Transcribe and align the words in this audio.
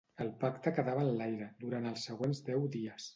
El 0.23 0.29
pacte 0.43 0.71
quedava 0.77 1.03
en 1.07 1.11
l'aire 1.19 1.49
durant 1.65 1.85
els 1.91 2.07
següents 2.11 2.43
deu 2.49 2.67
dies. 2.79 3.09